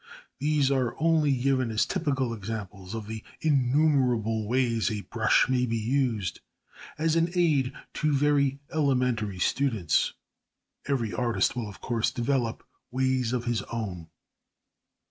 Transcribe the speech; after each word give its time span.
These 0.39 0.71
are 0.71 0.95
only 0.99 1.31
given 1.37 1.69
as 1.69 1.85
typical 1.85 2.33
examples 2.33 2.95
of 2.95 3.05
the 3.05 3.23
innumerable 3.41 4.47
ways 4.47 4.89
a 4.89 5.01
brush 5.01 5.47
may 5.47 5.67
be 5.67 5.77
used 5.77 6.39
as 6.97 7.15
an 7.15 7.29
aid 7.35 7.71
to 7.93 8.11
very 8.11 8.57
elementary 8.73 9.37
students; 9.37 10.13
every 10.87 11.13
artist 11.13 11.55
will, 11.55 11.69
of 11.69 11.81
course, 11.81 12.09
develop 12.09 12.67
ways 12.89 13.31
of 13.31 13.45
his 13.45 13.61
own. 13.71 14.07